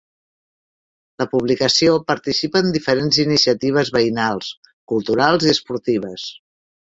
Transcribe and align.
La 1.21 1.27
publicació 1.33 1.99
participa 2.11 2.63
en 2.67 2.71
diferents 2.77 3.19
iniciatives 3.25 3.93
veïnals, 3.99 4.49
culturals 4.95 5.47
i 5.51 5.55
esportives. 5.55 6.27